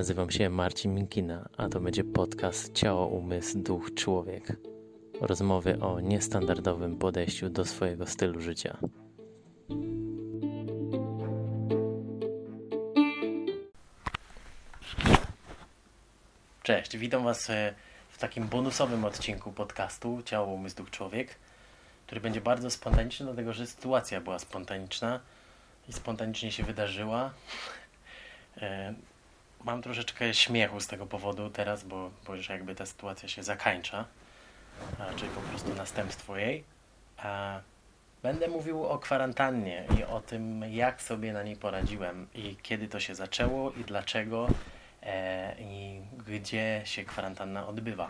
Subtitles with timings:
[0.00, 4.56] Nazywam się Marcin Minkina, a to będzie podcast Ciało, Umysł, Duch, Człowiek.
[5.20, 8.78] Rozmowy o niestandardowym podejściu do swojego stylu życia.
[16.62, 17.74] Cześć, witam Was e,
[18.08, 21.34] w takim bonusowym odcinku podcastu Ciało, Umysł, Duch, Człowiek,
[22.06, 25.20] który będzie bardzo spontaniczny, dlatego że sytuacja była spontaniczna
[25.88, 27.30] i spontanicznie się wydarzyła.
[29.64, 34.04] Mam troszeczkę śmiechu z tego powodu teraz, bo, bo już jakby ta sytuacja się zakańcza,
[35.16, 36.64] czyli po prostu następstwo jej.
[38.22, 43.00] Będę mówił o kwarantannie i o tym, jak sobie na niej poradziłem i kiedy to
[43.00, 44.48] się zaczęło i dlaczego
[45.02, 48.08] e, i gdzie się kwarantanna odbywa.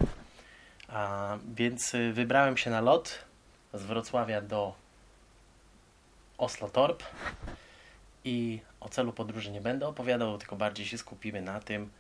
[1.55, 3.25] Więc wybrałem się na lot
[3.73, 4.75] z Wrocławia do
[6.39, 7.03] Oslo Torp
[8.25, 11.91] i o celu podróży nie będę opowiadał, tylko bardziej się skupimy na tym,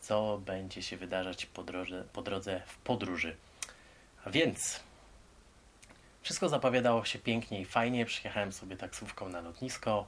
[0.00, 3.36] co będzie się wydarzać po drodze, po drodze w podróży.
[4.24, 4.80] A więc
[6.22, 8.06] wszystko zapowiadało się pięknie i fajnie.
[8.06, 10.06] Przyjechałem sobie taksówką na lotnisko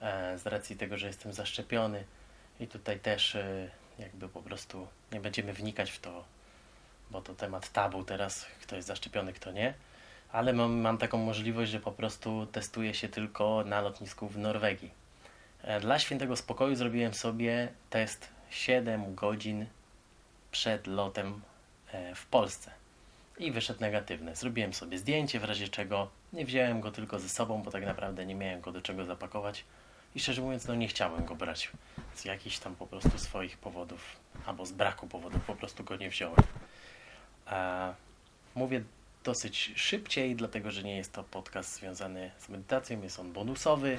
[0.00, 2.04] e, z racji tego, że jestem zaszczepiony
[2.60, 6.24] i tutaj też e, jakby po prostu nie będziemy wnikać w to,
[7.10, 9.74] bo to temat tabu teraz, kto jest zaszczepiony, kto nie.
[10.32, 15.01] Ale mam, mam taką możliwość, że po prostu testuję się tylko na lotnisku w Norwegii
[15.80, 19.66] dla świętego spokoju zrobiłem sobie test 7 godzin
[20.50, 21.40] przed lotem
[21.92, 22.70] e, w Polsce
[23.38, 24.36] i wyszedł negatywny.
[24.36, 28.26] Zrobiłem sobie zdjęcie, w razie czego nie wziąłem go tylko ze sobą, bo tak naprawdę
[28.26, 29.64] nie miałem go do czego zapakować
[30.14, 31.70] i szczerze mówiąc, no nie chciałem go brać
[32.14, 34.16] z jakichś tam po prostu swoich powodów
[34.46, 36.42] albo z braku powodów, po prostu go nie wziąłem.
[37.46, 37.94] E,
[38.54, 38.82] mówię
[39.24, 43.98] dosyć szybciej, dlatego że nie jest to podcast związany z medytacją, jest on bonusowy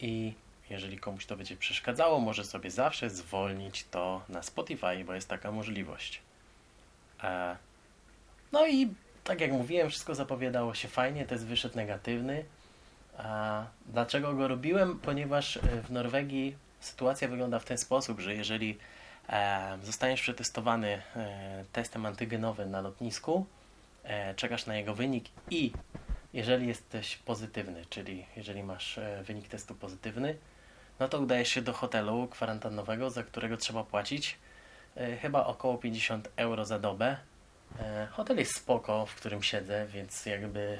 [0.00, 0.32] i
[0.72, 5.52] jeżeli komuś to będzie przeszkadzało, może sobie zawsze zwolnić to na Spotify, bo jest taka
[5.52, 6.22] możliwość.
[7.22, 7.56] E,
[8.52, 12.44] no i tak jak mówiłem, wszystko zapowiadało się fajnie, test wyszedł negatywny.
[13.86, 14.98] Dlaczego go robiłem?
[14.98, 18.78] Ponieważ e, w Norwegii sytuacja wygląda w ten sposób, że jeżeli
[19.28, 21.02] e, zostaniesz przetestowany
[21.72, 23.46] testem antygenowym na lotnisku,
[24.36, 25.72] czekasz na jego wynik i
[26.32, 30.36] jeżeli jesteś pozytywny, czyli jeżeli masz wynik testu pozytywny,
[31.02, 34.38] no to udajesz się do hotelu kwarantannowego, za którego trzeba płacić
[34.96, 37.16] e, chyba około 50 euro za dobę.
[37.80, 40.78] E, hotel jest spoko, w którym siedzę, więc jakby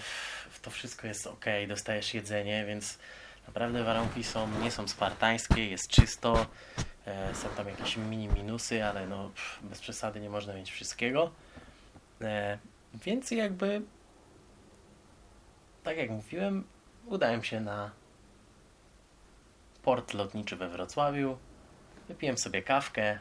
[0.62, 2.99] to wszystko jest ok, dostajesz jedzenie, więc
[3.47, 6.47] naprawdę warunki są, nie są spartańskie, jest czysto,
[7.06, 9.31] e, są tam jakieś mini minusy, ale no
[9.62, 11.31] bez przesady nie można mieć wszystkiego.
[12.94, 13.83] Więc jakby
[15.84, 16.65] tak jak mówiłem,
[17.06, 18.02] udałem się na
[19.82, 21.38] port lotniczy we Wrocławiu.
[22.09, 23.19] Wypiłem sobie kawkę,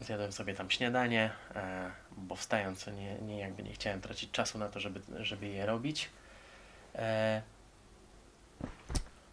[0.00, 4.68] zjadłem sobie tam śniadanie, e, bo wstając nie, nie, jakby nie chciałem tracić czasu na
[4.68, 6.10] to, żeby, żeby je robić.
[6.94, 7.42] E,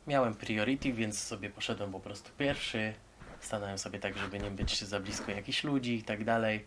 [0.07, 2.93] miałem priority, więc sobie poszedłem po prostu pierwszy.
[3.39, 6.65] Stanąłem sobie tak, żeby nie być za blisko jakichś ludzi i tak dalej.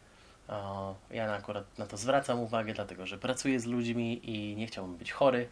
[1.10, 5.12] Ja akurat na to zwracam uwagę, dlatego że pracuję z ludźmi i nie chciałbym być
[5.12, 5.48] chory.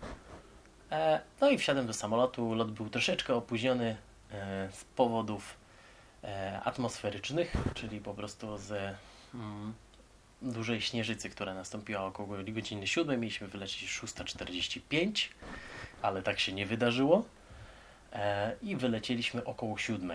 [0.91, 2.55] E, no i wsiadłem do samolotu.
[2.55, 3.97] Lot był troszeczkę opóźniony,
[4.73, 5.57] z powodów
[6.25, 8.97] e, atmosferycznych, czyli po prostu z
[9.35, 9.75] mm,
[10.43, 13.21] dużej śnieżycy, która nastąpiła około godziny 7.
[13.21, 15.29] Mieliśmy wylecieć 6.45,
[16.03, 17.25] ale tak się nie wydarzyło.
[18.13, 20.13] E, I wylecieliśmy około 7.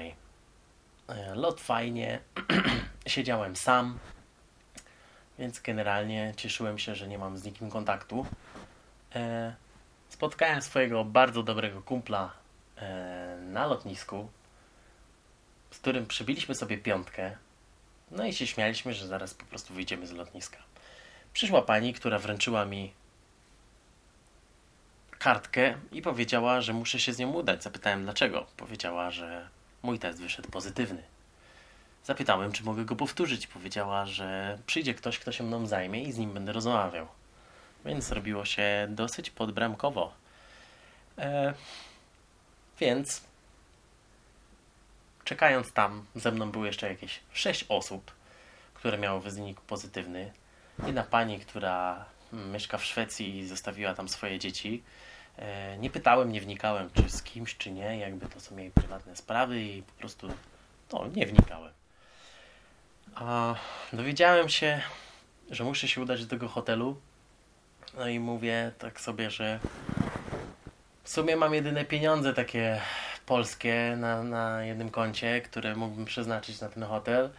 [1.36, 2.20] Lot fajnie,
[3.08, 4.00] siedziałem sam,
[5.40, 8.26] więc generalnie cieszyłem się, że nie mam z nikim kontaktu.
[10.10, 12.47] Spotkałem swojego bardzo dobrego kumpla E,
[13.40, 14.30] na lotnisku,
[15.72, 17.38] z którym przybiliśmy sobie piątkę,
[18.12, 20.58] no i się śmialiśmy, że zaraz po prostu wyjdziemy z lotniska.
[21.34, 22.94] Przyszła pani, która wręczyła mi
[25.20, 27.64] kartkę i powiedziała, że muszę się z nią udać.
[27.64, 28.46] Zapytałem dlaczego.
[28.58, 29.48] Powiedziała, że
[29.84, 31.04] mój test wyszedł pozytywny.
[32.04, 33.48] Zapytałem, czy mogę go powtórzyć.
[33.48, 37.08] Powiedziała, że przyjdzie ktoś, kto się mną zajmie i z nim będę rozmawiał.
[37.86, 40.14] Więc zrobiło się dosyć podbramkowo.
[41.18, 41.54] E,
[42.80, 43.22] więc
[45.24, 48.12] czekając tam, ze mną było jeszcze jakieś 6 osób,
[48.74, 50.32] które miały wynik pozytywny.
[50.86, 54.84] Jedna pani, która mieszka w Szwecji i zostawiła tam swoje dzieci.
[55.38, 59.16] E, nie pytałem, nie wnikałem, czy z kimś, czy nie, jakby to są jej prywatne
[59.16, 60.28] sprawy i po prostu
[60.94, 61.74] no, nie wnikałem.
[63.16, 63.56] A
[63.94, 64.82] dowiedziałem się,
[65.52, 67.02] że muszę się udać do tego hotelu.
[67.98, 69.60] No i mówię tak sobie, że
[71.08, 72.82] w sumie mam jedyne pieniądze takie
[73.26, 77.30] polskie na, na jednym koncie, które mógłbym przeznaczyć na ten hotel.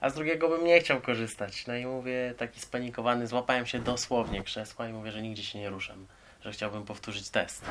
[0.00, 1.66] a z drugiego bym nie chciał korzystać.
[1.66, 5.70] No i mówię, taki spanikowany, złapałem się dosłownie krzesła i mówię, że nigdzie się nie
[5.70, 6.06] ruszam,
[6.40, 7.64] że chciałbym powtórzyć test.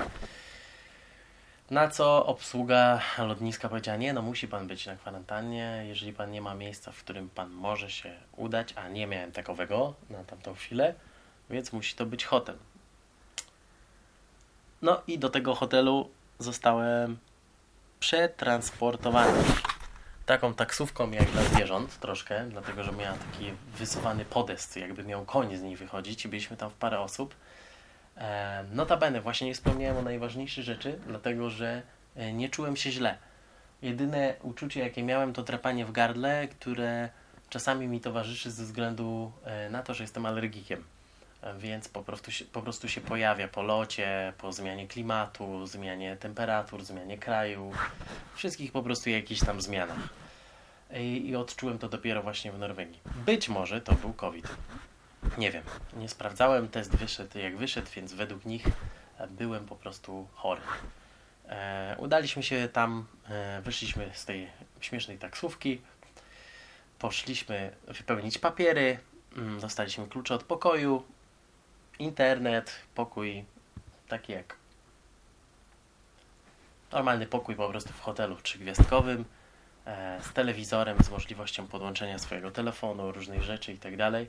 [1.72, 6.42] Na co obsługa lotniska powiedziała, nie no musi pan być na kwarantannie, jeżeli pan nie
[6.42, 10.96] ma miejsca, w którym pan może się udać, a nie miałem takowego na tamtą chwilę,
[11.50, 12.58] więc musi to być hotel.
[14.82, 17.18] No i do tego hotelu zostałem
[18.00, 19.44] przetransportowany
[20.26, 25.56] taką taksówką jak dla zwierząt troszkę, dlatego że miała taki wysuwany podest, jakby miał koń
[25.56, 27.36] z niej wychodzić i byliśmy tam w parę osób.
[28.18, 31.82] E, notabene, właśnie nie wspomniałem o najważniejszej rzeczy, dlatego że
[32.16, 33.18] e, nie czułem się źle.
[33.82, 37.10] Jedyne uczucie, jakie miałem, to drapanie w gardle, które
[37.50, 40.84] czasami mi towarzyszy ze względu e, na to, że jestem alergikiem.
[41.58, 46.84] Więc po prostu, się, po prostu się pojawia po locie, po zmianie klimatu, zmianie temperatur,
[46.84, 47.72] zmianie kraju,
[48.36, 50.10] wszystkich po prostu jakichś tam zmianach.
[50.94, 53.00] I, I odczułem to dopiero właśnie w Norwegii.
[53.26, 54.48] Być może to był COVID.
[55.38, 55.64] Nie wiem,
[55.98, 58.68] nie sprawdzałem, test wyszedł jak wyszedł, więc według nich
[59.30, 60.62] byłem po prostu chory.
[61.50, 64.50] E, udaliśmy się tam, e, wyszliśmy z tej
[64.80, 65.82] śmiesznej taksówki,
[67.00, 69.00] poszliśmy wypełnić papiery,
[69.38, 71.04] mm, dostaliśmy klucze od pokoju,
[72.00, 73.46] internet, pokój
[74.08, 74.56] taki jak
[76.92, 79.26] normalny pokój po prostu w hotelu trzygwiazdkowym
[79.86, 84.26] e, z telewizorem, z możliwością podłączenia swojego telefonu, różnych rzeczy itd.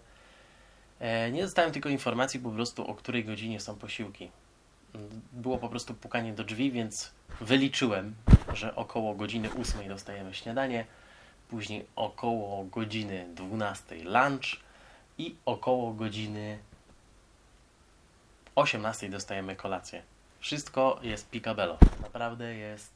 [1.00, 4.30] E, nie dostałem tylko informacji po prostu o której godzinie są posiłki.
[5.32, 8.14] Było po prostu pukanie do drzwi, więc wyliczyłem,
[8.52, 10.84] że około godziny 8 dostajemy śniadanie,
[11.48, 14.60] później około godziny 12 lunch
[15.18, 16.58] i około godziny
[18.56, 20.02] 18 dostajemy kolację.
[20.40, 21.78] Wszystko jest picabello.
[22.02, 22.92] Naprawdę jest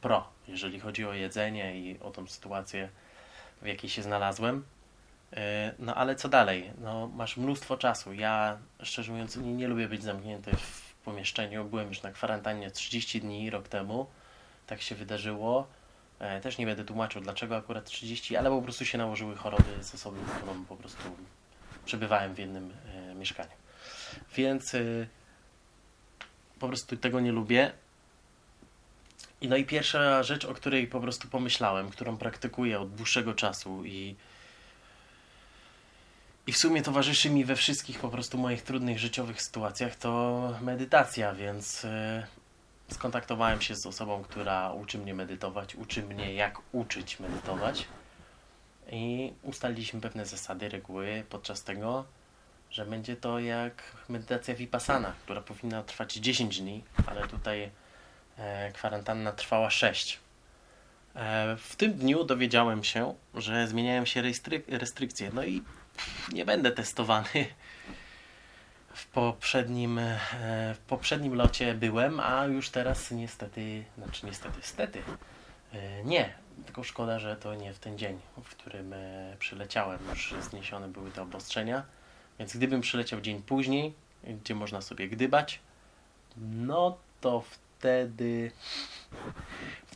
[0.00, 2.88] pro, jeżeli chodzi o jedzenie i o tą sytuację,
[3.62, 4.64] w jakiej się znalazłem.
[5.32, 6.72] E, no ale co dalej?
[6.80, 8.12] No, masz mnóstwo czasu.
[8.12, 11.64] Ja, szczerze mówiąc, nie, nie lubię być zamknięty w pomieszczeniu.
[11.64, 14.06] Byłem już na kwarantannie 30 dni rok temu.
[14.66, 15.66] Tak się wydarzyło.
[16.18, 19.94] E, też nie będę tłumaczył, dlaczego akurat 30, ale po prostu się nałożyły choroby z
[19.94, 21.02] osobą, którą po prostu
[21.84, 23.50] przebywałem w jednym e, mieszkaniu.
[24.36, 25.08] Więc y,
[26.58, 27.72] po prostu tego nie lubię.
[29.40, 33.84] I no i pierwsza rzecz, o której po prostu pomyślałem, którą praktykuję od dłuższego czasu
[33.84, 34.16] i
[36.48, 41.34] i w sumie towarzyszy mi we wszystkich po prostu moich trudnych życiowych sytuacjach to medytacja,
[41.34, 42.26] więc y,
[42.90, 47.84] skontaktowałem się z osobą, która uczy mnie medytować, uczy mnie jak uczyć medytować.
[48.92, 52.04] I ustaliliśmy pewne zasady, reguły podczas tego
[52.70, 57.70] że będzie to jak medytacja vipassana, która powinna trwać 10 dni, ale tutaj
[58.38, 60.20] e, kwarantanna trwała 6.
[61.16, 65.30] E, w tym dniu dowiedziałem się, że zmieniają się restryk restrykcje.
[65.34, 65.62] No i
[66.32, 67.46] nie będę testowany.
[68.94, 70.18] W poprzednim, e,
[70.74, 75.02] w poprzednim locie byłem, a już teraz niestety, znaczy niestety, stety,
[75.72, 76.34] e, nie.
[76.66, 79.98] Tylko szkoda, że to nie w ten dzień, w którym e, przyleciałem.
[80.10, 81.82] Już zniesione były te obostrzenia.
[82.38, 83.94] Więc gdybym przyleciał dzień później,
[84.24, 85.60] gdzie można sobie gdybać,
[86.36, 88.50] no to wtedy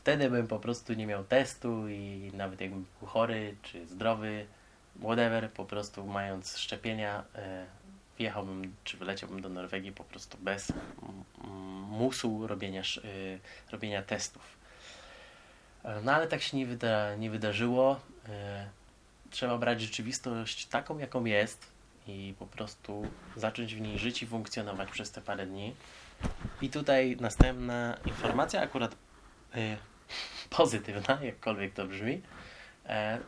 [0.02, 4.47] wtedy bym po prostu nie miał testu i nawet jakbym był chory czy zdrowy,
[5.00, 7.67] whatever, po prostu mając szczepienia, e,
[8.19, 10.73] wjechałbym czy wyleciałbym do Norwegii po prostu bez
[11.88, 14.43] musu robienia, e, robienia testów.
[15.85, 18.00] E, no ale tak się nie, wyda, nie wydarzyło.
[19.31, 21.72] Trzeba brać rzeczywistość taką, jaką jest
[22.06, 23.06] i po prostu
[23.37, 25.75] zacząć w niej żyć i funkcjonować przez te parę dni.
[26.62, 28.97] I tutaj następna informacja, akurat
[29.56, 29.76] y,
[30.56, 32.23] pozytywna, jakkolwiek to brzmi.
[32.87, 33.18] E,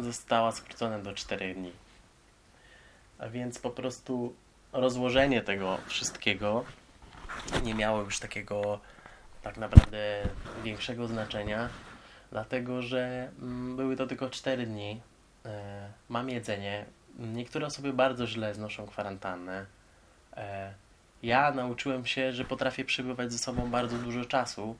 [0.00, 1.72] została skrócona do 4 dni.
[3.18, 4.34] A więc po prostu
[4.72, 6.64] rozłożenie tego wszystkiego
[7.62, 8.80] nie miało już takiego
[9.42, 10.22] tak naprawdę
[10.64, 11.68] większego znaczenia,
[12.30, 15.00] dlatego że mm, były to tylko 4 dni.
[15.44, 16.86] E, mam jedzenie,
[17.18, 19.66] Niektóre osoby bardzo źle znoszą kwarantannę.
[20.36, 20.74] E,
[21.22, 24.76] ja nauczyłem się, że potrafię przebywać ze sobą bardzo dużo czasu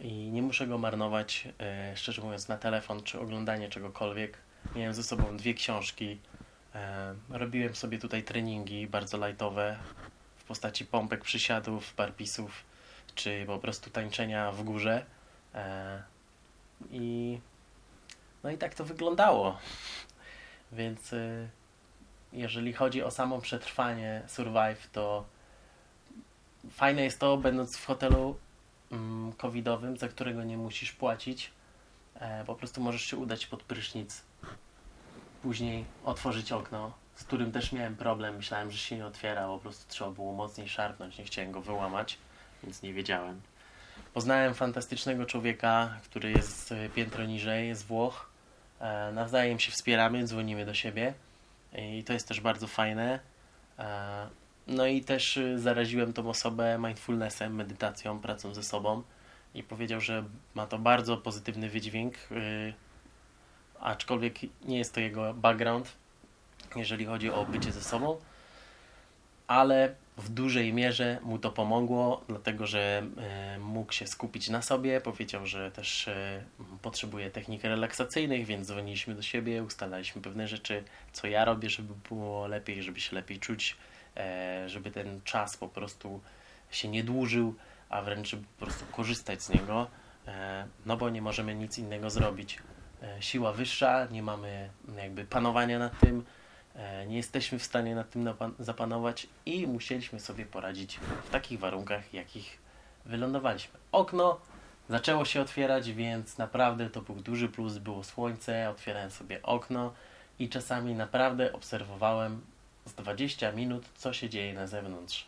[0.00, 4.38] i nie muszę go marnować, e, szczerze mówiąc, na telefon czy oglądanie czegokolwiek.
[4.76, 6.18] Miałem ze sobą dwie książki.
[6.74, 9.76] E, robiłem sobie tutaj treningi bardzo lightowe
[10.36, 12.64] w postaci pompek, przysiadów, barpisów
[13.14, 15.04] czy po prostu tańczenia w górze.
[16.90, 17.38] I
[18.44, 19.58] no i tak to wyglądało.
[20.72, 21.14] Więc
[22.34, 25.24] jeżeli chodzi o samo przetrwanie Survive, to
[26.70, 28.36] fajne jest to, będąc w hotelu
[28.92, 31.50] mm, covidowym, za którego nie musisz płacić,
[32.14, 34.22] e, po prostu możesz się udać pod prysznic
[35.42, 38.36] później otworzyć okno, z którym też miałem problem.
[38.36, 41.18] Myślałem, że się nie otwiera, po prostu trzeba było mocniej szarpnąć.
[41.18, 42.18] Nie chciałem go wyłamać,
[42.62, 43.40] więc nie wiedziałem.
[44.14, 48.30] Poznałem fantastycznego człowieka, który jest e, piętro niżej, z Włoch.
[48.80, 51.14] E, nawzajem się wspieramy, dzwonimy do siebie
[51.74, 53.20] i to jest też bardzo fajne.
[53.78, 54.28] E,
[54.66, 59.02] no i też y, zaraziłem tą osobę mindfulnessem, medytacją, pracą ze sobą
[59.54, 62.74] i powiedział, że ma to bardzo pozytywny wydźwięk, y,
[63.80, 65.92] aczkolwiek nie jest to jego background,
[66.76, 68.16] jeżeli chodzi o bycie ze sobą,
[69.46, 73.02] ale w dużej mierze mu to pomogło, dlatego że
[73.56, 75.00] y, mógł się skupić na sobie.
[75.00, 76.10] Powiedział, że też
[76.82, 82.46] potrzebuje technik relaksacyjnych, więc dzwoniliśmy do siebie, ustalaliśmy pewne rzeczy, co ja robię, żeby było
[82.46, 83.76] lepiej, żeby się lepiej czuć
[84.16, 86.20] E, żeby ten czas po prostu
[86.70, 87.54] się nie dłużył,
[87.88, 89.86] a wręcz po prostu korzystać z niego,
[90.26, 92.58] e, no bo nie możemy nic innego zrobić.
[93.02, 96.24] E, siła wyższa, nie mamy jakby panowania nad tym,
[97.06, 98.28] nie jesteśmy w stanie nad tym
[98.58, 102.58] zapanować i musieliśmy sobie poradzić w takich warunkach, jakich
[103.06, 103.78] wylądowaliśmy.
[103.92, 104.40] Okno
[104.88, 109.92] zaczęło się otwierać, więc naprawdę to był duży plus, było słońce, otwierałem sobie okno
[110.38, 112.40] i czasami naprawdę obserwowałem
[112.86, 115.26] z 20 minut, co się dzieje na zewnątrz.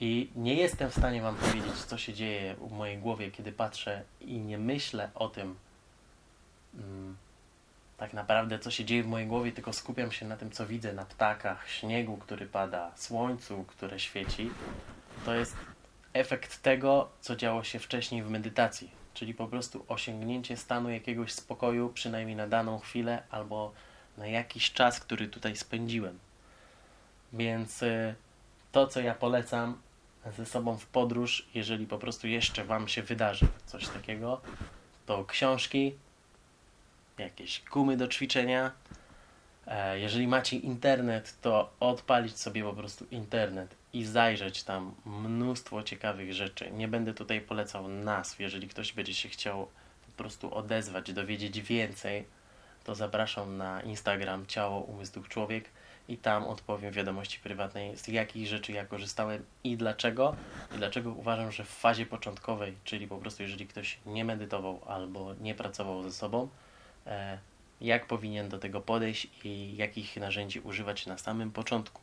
[0.00, 4.02] I nie jestem w stanie Wam powiedzieć, co się dzieje w mojej głowie, kiedy patrzę
[4.20, 5.56] i nie myślę o tym,
[6.74, 7.16] mm,
[7.96, 10.92] tak naprawdę, co się dzieje w mojej głowie, tylko skupiam się na tym, co widzę
[10.92, 14.50] na ptakach, śniegu, który pada, słońcu, które świeci.
[15.24, 15.56] To jest
[16.12, 21.88] efekt tego, co działo się wcześniej w medytacji, czyli po prostu osiągnięcie stanu jakiegoś spokoju,
[21.88, 23.72] przynajmniej na daną chwilę, albo
[24.18, 26.18] na jakiś czas, który tutaj spędziłem.
[27.32, 28.14] Więc y,
[28.72, 29.78] to, co ja polecam
[30.36, 34.40] ze sobą w podróż, jeżeli po prostu jeszcze Wam się wydarzy coś takiego,
[35.06, 35.94] to książki,
[37.18, 38.72] jakieś gumy do ćwiczenia.
[39.66, 46.32] E, jeżeli macie internet, to odpalić sobie po prostu internet i zajrzeć tam mnóstwo ciekawych
[46.32, 46.70] rzeczy.
[46.70, 49.68] Nie będę tutaj polecał nazw, jeżeli ktoś będzie się chciał
[50.06, 52.24] po prostu odezwać, dowiedzieć więcej
[52.84, 55.64] to zapraszam na Instagram Ciało, Umysł, Duch, Człowiek
[56.08, 60.36] i tam odpowiem w wiadomości prywatnej, z jakich rzeczy ja korzystałem i dlaczego.
[60.74, 65.34] I dlaczego uważam, że w fazie początkowej, czyli po prostu jeżeli ktoś nie medytował albo
[65.34, 66.48] nie pracował ze sobą,
[67.80, 72.00] jak powinien do tego podejść i jakich narzędzi używać na samym początku.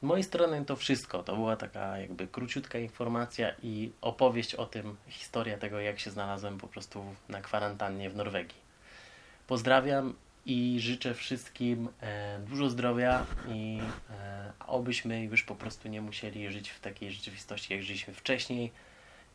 [0.00, 1.22] Z mojej strony to wszystko.
[1.22, 6.58] To była taka jakby króciutka informacja i opowieść o tym, historia tego, jak się znalazłem
[6.58, 8.66] po prostu na kwarantannie w Norwegii.
[9.46, 10.14] Pozdrawiam
[10.46, 13.80] i życzę wszystkim e, dużo zdrowia i
[14.10, 18.72] e, obyśmy już po prostu nie musieli żyć w takiej rzeczywistości, jak żyliśmy wcześniej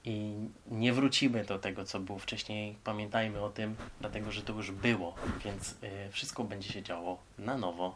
[0.06, 0.34] i
[0.72, 2.76] nie wrócimy do tego, co było wcześniej.
[2.84, 5.16] Pamiętajmy o tym, dlatego że to już było,
[5.46, 7.96] więc e, wszystko będzie się działo na nowo.